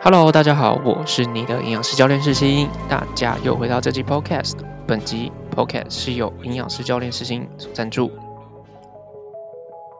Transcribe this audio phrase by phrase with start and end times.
[0.00, 4.56] Hello，大家好，我是你的营养师教练世新，大家又回到这期 Podcast。
[4.86, 8.12] 本集 Podcast 是由营养师教练世新所赞助。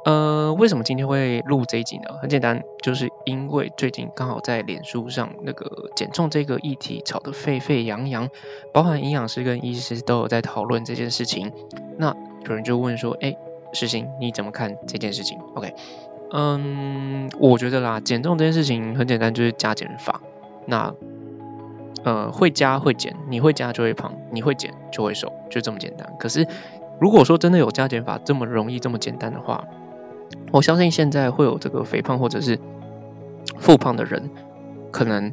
[0.05, 2.15] 呃，为什么今天会录这一集呢？
[2.23, 8.31] 很简单，就是因为最近刚好在脸书上那个减重这个议题吵得沸沸扬扬，
[8.73, 11.53] 包含营养师跟医师都有在讨论这件事情。
[11.99, 12.15] 那
[12.47, 13.37] 有人就问说：“哎，
[13.73, 15.75] 世新你怎么看这件事情？”OK。
[16.31, 20.21] 嗯，我觉得啦，减重这件事情很简单，就是加减法。
[20.67, 20.95] 那
[22.05, 26.15] 呃，会加会减，你会加就会胖，你会减就会瘦，就这么简单。
[26.19, 26.47] 可是
[27.01, 29.65] 如果说真的有加减法这么容易这么简单的话，
[30.53, 32.59] 我相信现在会有这个肥胖或者是
[33.59, 34.31] 复胖的人，
[34.91, 35.33] 可能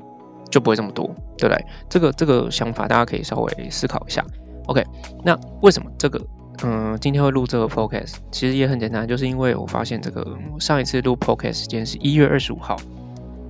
[0.50, 1.08] 就不会这么多，
[1.38, 1.66] 对不对？
[1.90, 4.26] 这个这个想法大家可以稍微思考一下。
[4.68, 4.84] OK，
[5.24, 6.22] 那为什么这个？
[6.64, 12.78] 嗯，今天会录这个 podcast，其实也很简单，就是因为我发现这个上一次录 podcast 时间是一月二十五号，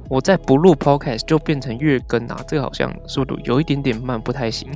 [0.09, 4.70] 我在不录 podcast 就变成月更啊，这个好像速度有一点点慢，不太行。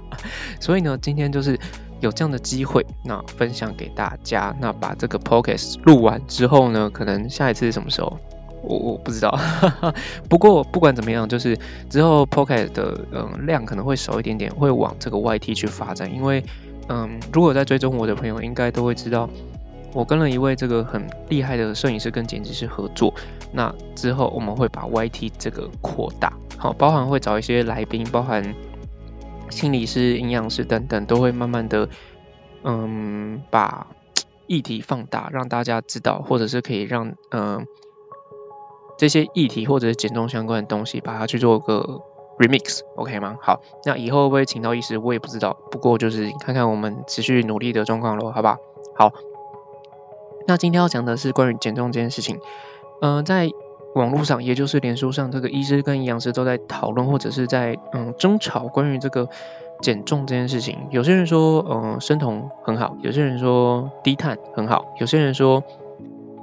[0.58, 1.58] 所以呢，今天就是
[2.00, 4.56] 有这样的机会，那分享给大家。
[4.60, 8.18] 那把这个 podcast 录完之后呢，可能下一次是什么时候，
[8.62, 9.38] 我我不知道。
[10.30, 11.58] 不过不管怎么样，就是
[11.90, 16.42] 之后 podcast 的嗯量可能会少一点点，会往这个 YT 去发展，因为。
[16.88, 19.28] 嗯，如果在追踪我的朋友，应该都会知道，
[19.92, 23.12] 我跟了一位这个很厉害的摄影师跟剪辑师合作。
[23.52, 28.54] 那之后我们会把 YT 这个扩大，好，包含会找一些来宾，包含
[29.50, 31.88] 心理师、营养师等等，都会慢慢的，
[32.62, 33.86] 嗯，把
[34.46, 37.66] 议题放大，让大家知道，或者是可以让嗯
[38.96, 42.02] 这些议题或者是减重相关的东西，把它去做个。
[42.38, 43.38] Remix，OK 吗？
[43.40, 45.56] 好，那以后会不会请到医师，我也不知道。
[45.70, 48.58] 不过就是看看我们持续努力的状况咯，好吧？
[48.94, 49.12] 好，
[50.46, 52.38] 那今天要讲的是关于减重这件事情。
[53.00, 53.50] 嗯，在
[53.94, 59.28] 网络上，也就是脸书上，这个医师跟营养师都在讨论，或者是在嗯争吵关于这个
[59.80, 60.78] 减重这件事情。
[60.90, 65.62] 有些人说，嗯，生酮很好；有些人说低碳很好；有些人说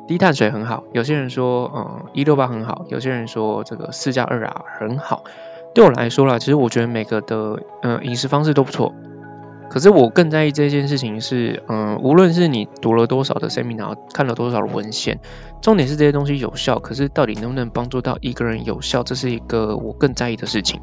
[0.07, 5.23] 低碳水很好；有些人说，嗯，一六八很好；有些人说这个四加二啊很好。
[5.73, 8.93] 对我来说啦，其实我觉得每个的嗯饮食方式都不错，
[9.69, 15.19] 可是我更在意这件事情是嗯，无论是你读了多少的 seminar，看了多少的文献，
[15.61, 20.79] 重点是这些东西有效，可是到底能不能帮助到一个人有效，这是一个我更在意的事情。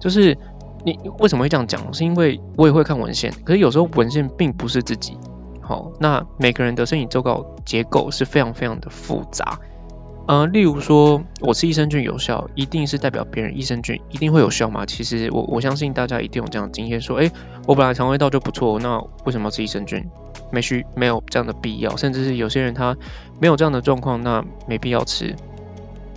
[0.00, 0.36] 就是
[0.84, 1.94] 你为什么会这样讲？
[1.94, 5.16] 是因为我也会看文献，可是有时候文献并不是自己
[5.60, 9.58] 好，那每个人的身体周告结构是非常非常的复杂。
[10.26, 14.86] 呃，例如说，我吃益生菌有效，一定是代表别人益生菌一定会有效吗？
[14.86, 17.30] 其实我我相信大家一定有这样的经验，说，哎，
[17.66, 20.02] 我本来肠胃道就不错，那为什么要吃益生菌？
[20.50, 22.96] 没需没有这样的必要，甚至是有些人他
[23.38, 25.34] 没有这样的状况，那没必要吃。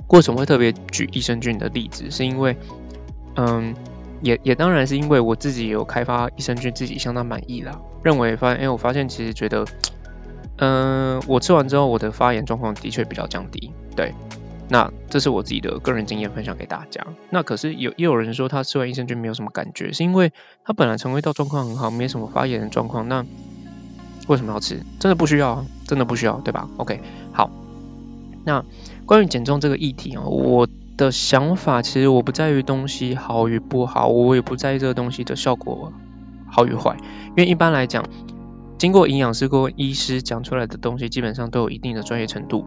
[0.08, 2.10] 为什么会特别举益生菌的例子？
[2.10, 2.56] 是因为，
[3.36, 3.76] 嗯，
[4.22, 9.66] 也也当然是因为我自己有开发益生菌，自己相当满意啦，认为发现，哎，我发现其实觉得。
[10.60, 13.72] 嗯，我吃完之后，我的发炎状况的确比较降低。
[13.98, 14.14] 对，
[14.70, 17.06] 那这是我自己的个人经验分享给大家。
[17.32, 20.32] 那可是有也有人说他吃完益生菌没有什么感觉，是因为
[20.64, 23.10] 他本来肠胃道状况很好，没什么发炎的状况。
[23.10, 23.26] 那
[24.28, 24.80] 为什么要吃？
[25.00, 27.02] 真的不需要，真的不需要，对吧？OK，
[27.34, 27.50] 好。
[28.46, 28.64] 那
[29.06, 35.92] 关于减重这个议题啊，我的想法其实我不在于东西好与不好，我也不在意这个东西的效果
[36.50, 36.96] 好与坏，
[37.30, 38.06] 因为一般来讲。
[38.78, 42.64] 经过营养师、跟医师讲出来的东西，基本上都有一定的专业程度。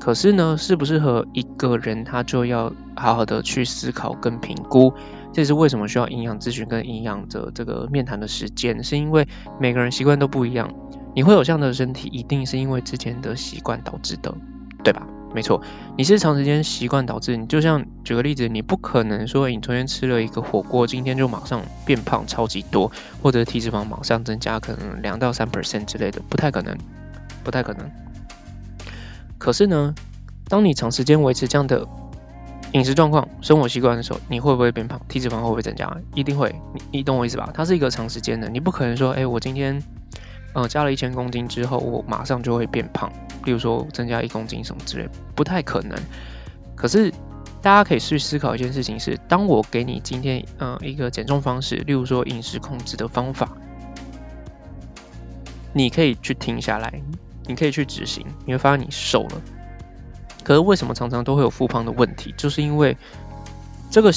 [0.00, 4.92] 可是呢，适不适合一个人，他就要好好的去思考跟评估。
[5.32, 9.28] 这也是为什么需要营养咨询跟营养的这个面谈的时间，是因为
[9.60, 10.72] 每个人习惯都不一样。
[11.14, 14.34] 你会有这样的身体，一定是因为之前的习惯导致的，
[14.82, 15.06] 对吧？
[15.34, 15.60] 没错，
[15.98, 22.90] 你是长时间习惯导致你，就像举个例子，你不可能说你昨天吃了一个火锅，今天就马上变胖超级多，
[23.22, 26.74] 或者体脂肪马上增加可能两到三 percent 之类的，不太可能，
[27.44, 27.90] 不太可能。
[29.38, 29.94] 可是呢，
[30.48, 31.86] 当你长时间维持这样的
[32.72, 35.00] 饮食状况、生活习惯的时候，你会不会变胖？
[35.08, 35.96] 体脂肪会不会增加？
[36.14, 37.50] 一定会，你你懂我意思吧？
[37.54, 39.82] 它是一个长时间的，你不可能说，哎，我今天。
[40.54, 43.12] 嗯，加了一千公斤之后，我马上就会变胖。
[43.44, 45.96] 例如说增加一公斤什么之类，不太可能。
[46.74, 47.12] 可是
[47.60, 53.58] 大家可以去思考一件事情：是当我给你今天嗯一个减重方式，例如说饮食控制的方法，
[55.74, 57.02] 你可以去停下来，
[57.48, 59.42] 你可以去执行，你会发现你瘦了。
[60.44, 62.32] 可是为什么常常都会有复胖的问题？
[62.36, 62.96] 就是因为
[63.90, 64.12] 这个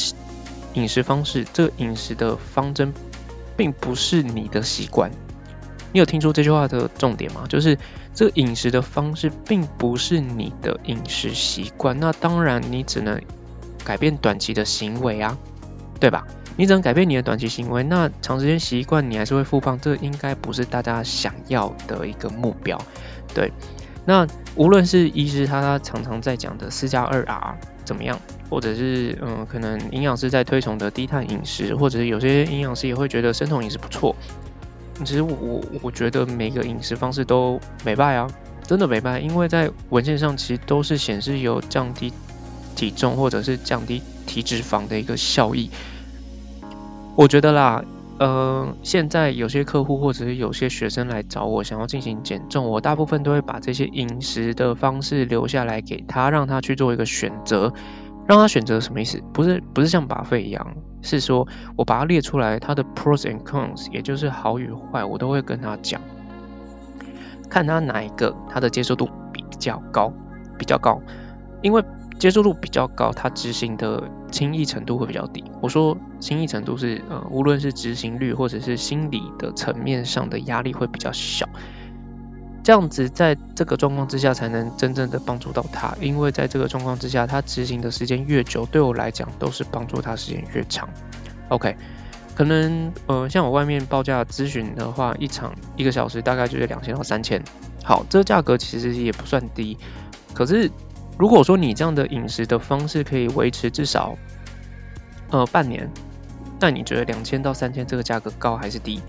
[0.74, 2.94] 饮食方式，这个饮食的方针，
[3.58, 5.10] 并不是你的习惯。
[5.94, 7.46] 你有听出这句话的重点吗？
[7.50, 7.78] 就是
[8.14, 13.22] 这个饮食的方式并不是你的饮食习惯，那当然你只能
[13.84, 15.38] 改变短期的行为啊，
[16.00, 16.26] 对吧？
[16.58, 22.78] 你只能改变你的短期行为，那长时间习惯你还是会复胖，这应该不是大家想要的一个目标，
[23.34, 23.52] 对。
[24.04, 24.26] 那
[24.56, 28.20] 无论是医师他常常在讲的四加二 R 怎么样，
[28.50, 34.16] 或者是嗯，可能营养师在推崇的低碳饮食，或者是有些营养师也会觉得生酮饮食不错。
[35.06, 38.28] 其实我我觉得每个饮食方式都没败啊，
[38.66, 42.12] 真的没败，因为在文献上其实都是显示有降低
[42.76, 45.70] 体重或者是降低体脂肪的一个效益。
[47.16, 47.84] 我觉得啦。
[48.20, 57.74] 呃，现在有些客户或者是有些学生来找我，想要进行减重，我大部分都会把这些饮食的方式留下来给他，让他去做一个选择，
[58.28, 59.24] 让他选择什么意思？
[59.34, 66.00] 不是不是像把费一样，是说我把它列出来，它的 pros and cons，也就是好与坏，我都会跟他讲，
[67.50, 70.14] 看他哪一个他的接受度比较高，
[70.60, 71.02] 比较高，
[71.64, 71.84] 因为。
[72.20, 75.44] 接受度比较高，它执行的轻易程度会比较低。
[75.60, 81.50] 我说轻易程度是，呃，无论是执行率或者是心理的层面上的压力会比较小。
[82.64, 90.88] 这样子在这个状况之下才能真正的帮助到他，因为在这个状况之下，他执行的时间越久，对我来讲都是帮助他时间越长。
[91.50, 91.76] OK，
[92.36, 97.44] 可能呃像我外面报价咨询的话，一场一个小时大概就是两千到三千。
[97.84, 99.76] 好，这价格其实也不算低，
[100.36, 100.70] 可是。
[101.18, 104.18] 如果说你这样的饮食的方式可以维持至少
[105.30, 105.90] 呃半年，
[106.60, 109.00] 那你觉得两千到三千这个价格高还是低？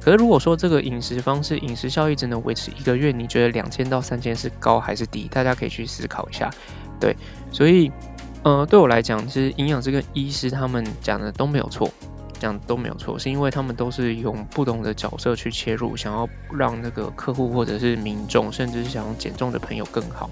[0.00, 5.28] 可是如果说这个饮食方式饮食效益只能维持一个月，你觉得两千到三千是高还是低？
[5.28, 6.50] 大家可以去思考一下。
[6.98, 7.14] 对，
[7.52, 7.92] 所以
[8.42, 11.90] 呃对我来讲，其实营养师跟医师他们讲的都没有错，
[12.40, 20.28] 讲都没有错，是因为他们都是用不同的角色去切入，想要让那个客户或者是民众，甚至是想要减重的朋友更好。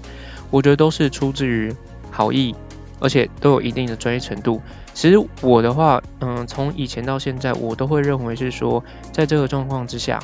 [0.49, 1.73] 我觉得都是出自于
[2.11, 2.53] 好意，
[2.99, 4.61] 而且都有一定的专业程度。
[4.93, 8.83] 其实我的话，嗯，从以前到现在，我都会认为是说，
[9.13, 10.19] 在这个状况之下，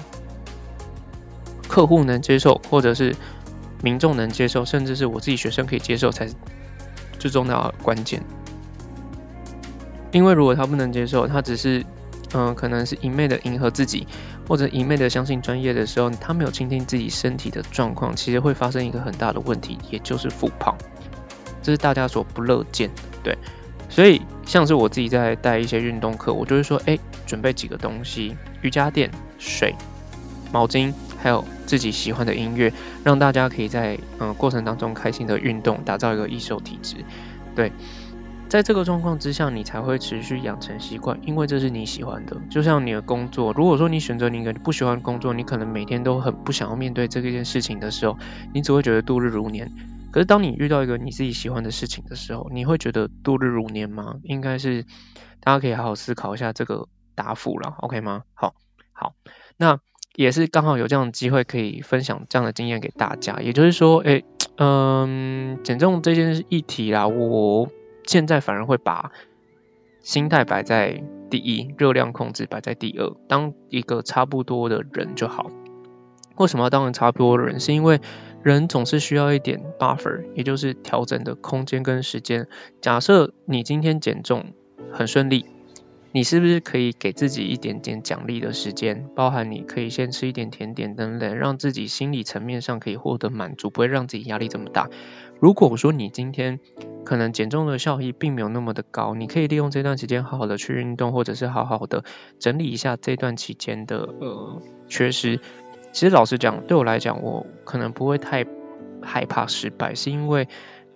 [1.67, 3.15] 客户能接受，或者是
[3.81, 6.33] 民众能接受，甚至是我自己学生可以接受，才是
[7.19, 8.21] 最重要的关键。
[10.15, 11.83] 因为如果他不能接受，他只是。
[12.33, 14.05] 嗯，可能是一昧的迎合自己，
[14.45, 20.75] 或者一昧的相信专业的时候，他没有倾听自己身体的状况，其实会发生一个很大的问题，也就是复胖，
[21.61, 23.01] 这是大家所不乐见的。
[23.23, 23.37] 对，
[23.87, 29.73] 所以像是我自己在带一些运动课，我就会说，哎，准备几个东西：瑜伽垫、水、
[30.51, 30.91] 毛巾，
[31.21, 32.73] 还有自己喜欢的音乐，
[33.03, 36.97] 让大家可以在嗯过程当中开心的运动，打造一个易瘦体质。
[37.55, 37.71] 对。
[38.47, 42.37] 在这个状况之下，你才会持续养成习惯，因为这是你喜欢的。
[42.49, 48.17] 就像你的工作，如果说你选择你一个不喜欢工作，你可能每天都很不想要面对这件事情的时候，
[48.53, 49.71] 你只会觉得度日如年。
[50.11, 54.15] 可是当你遇到一个你自己喜欢的事情的时候，你会觉得度日如年吗？
[54.23, 54.85] 应该是
[55.41, 58.23] 大家可以好好思考一下这个答复了，OK 吗？
[58.35, 58.53] 好，
[58.93, 59.15] 好，
[59.57, 59.79] 那
[60.15, 63.41] 也是刚好有这样的机会可以分享这样的经验给大家。
[63.41, 64.23] 也就是说，哎，
[64.57, 67.67] 嗯，减重这件议题啦，我。
[68.05, 69.11] 现在反而会把
[70.01, 75.49] 心态摆在第一，热量控制摆在第二，当一个差不多的人就好。
[76.35, 77.59] 为什么要当个差不多的人？
[77.59, 78.01] 是因为
[78.43, 82.47] 人总是需要一点 buffer，也就是调整的空间跟时间。
[82.81, 84.53] 假设你今天减重
[84.91, 85.45] 很顺利，
[86.11, 89.07] 你是不是可以给自己一点点奖励的时间？
[89.15, 94.89] 包含你可以先吃一点甜点等等，让自己心理层面上可以获得满足，不会让自己压力这么大。
[95.39, 96.59] 如果说你今天
[97.03, 102.03] 可能减重的效益并没有那么的高，你可以利用这段时间好好的去运动，或者是好好的
[102.39, 105.39] 整理一下这段期间的呃缺失。
[105.91, 108.45] 其实老实讲，对我来讲，我可能不会太
[109.01, 110.47] 害怕失败，是因为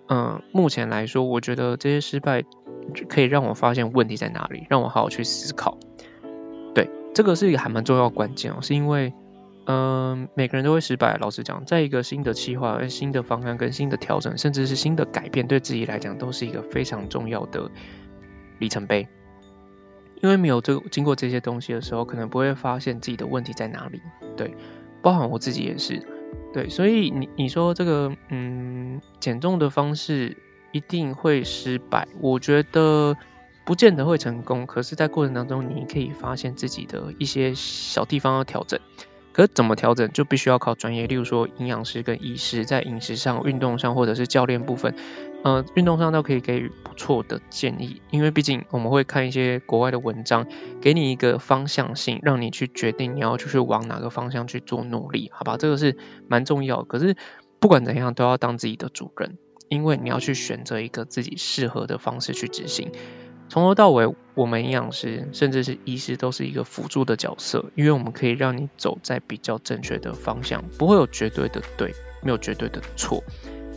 [0.08, 2.42] 嗯目前来说，我觉得这些失败
[3.08, 5.78] 可以让我发现问题在哪里，让我好好去思考。
[6.74, 9.12] 对，这个是一个还蛮重要关键哦，是因为。
[9.70, 11.16] 嗯，每个人都会失败。
[11.18, 17.70] 老实讲，在一个新的计划、新的方案跟新的调整，甚至是新的改变，对自己来讲都是一个非常重要的
[18.58, 19.06] 里程碑。
[20.22, 24.00] 因为没有这经过这些东西的时候，可能不会发现自己的问题在哪里。
[24.36, 24.56] 对，
[25.02, 26.04] 包含我自己也是。
[26.52, 30.36] 对，所以你你说这个嗯减重的方式
[30.72, 33.16] 一定会失败，我觉得
[33.64, 34.66] 不见得会成功。
[34.66, 38.80] 可是，在过程当中，你可以发现自己的一些小地方要调整。
[39.32, 44.94] 可怎么调整，就必须要靠专业，例如说营养师跟医师在饮食上、运动上，或者是教练部分，
[45.44, 48.02] 呃，运动上都可以给予不错的建议。
[48.10, 50.46] 因为毕竟我们会看一些国外的文章，
[50.80, 55.56] 给你一个方向性，让你去决定你要就是往哪个方向去做努力，好吧？
[55.56, 55.96] 这个是
[56.28, 56.82] 蛮重要。
[56.82, 57.16] 可是
[57.58, 59.38] 不管怎样，都要当自己的主人。
[59.68, 62.90] 因为你要去选择一个自己适合的方式去执行。
[63.48, 73.22] 从头到尾，我们营养师甚至是医师都是一个辅助的角色，因为我们可以让你走在比较正确的方向，不会有绝对的对，没有绝对的错，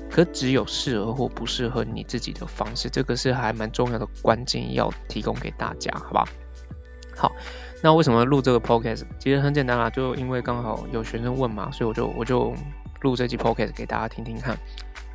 [0.10, 6.28] 可只有适合或不适合你自己的方式，这个是还蛮重要的关键，要提供给大家，好吧？
[7.16, 7.32] 好，
[7.82, 9.04] 那为什么录这个 podcast？
[9.20, 12.54] 其实很简单啦，就因为刚好有学生问嘛，所以我就我就
[13.02, 14.58] 录这期 podcast 给大家听听看。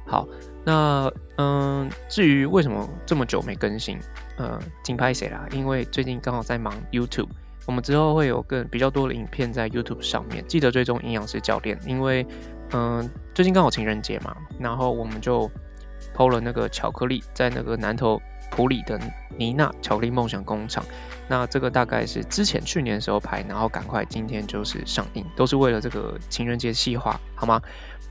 [0.09, 0.27] 好，
[0.65, 3.99] 那嗯，至于为什么这么久没更新？
[4.39, 5.47] 呃，金拍谁啦？
[5.53, 7.29] 因为最近刚好在忙 YouTube，
[7.67, 11.79] 我们之后会有更比较多的影片在 YouTube 上面，记得追踪营养师教练。
[11.87, 12.27] 因为，
[12.73, 15.51] 嗯，最近刚好情人节嘛，然后我们就
[16.15, 19.01] 偷了那个巧克力，在那个南头普里的
[19.37, 20.85] 妮娜巧克力梦想工厂。
[21.29, 27.61] 那这个大概是之前去年的时候拍，然后赶快今天就是上映，都是为了这个情人节计划，好吗？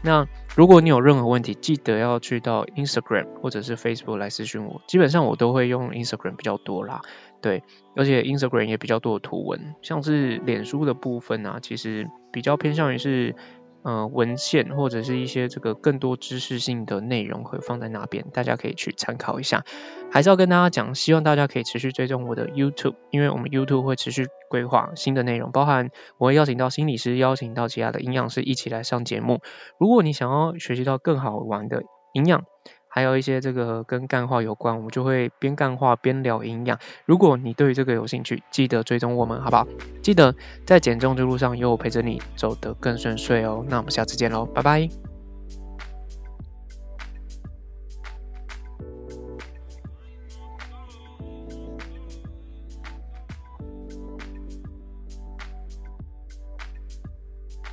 [0.04, 4.82] 那如果你有任何问题，记得要去到 Instagram 或者是 Facebook 来私讯我。
[4.88, 7.02] 基本上我都会用 Instagram 比较多啦，
[7.42, 7.64] 对，
[7.96, 13.36] 而且 Instagram 也比较多的图文，像是脸书的部分啊，其实比较偏向于是。
[13.84, 19.64] 呃，文献或者是一些这个更多知识性的内容会放在那边，大家可以去参考一下。
[20.12, 29.42] 还是要跟大家讲，希望大家可以持续追踪我的 YouTube，因为我们 YouTube 会持续规划新的内容，包含我会邀请到心理师，邀请到其他的营养师一起来上节目。
[29.78, 32.46] 如果你想要学习到更好玩的营养，
[32.88, 36.80] 还有一些这个跟干化有关，我们就会边干化边聊营养。
[37.06, 39.68] 如果你对于这个有兴趣，记得追踪我们，好不好？
[40.02, 43.66] 记得在减重之路上有我陪着你走得更顺遂哦。
[43.68, 45.07] 那我们下次见喽，拜拜。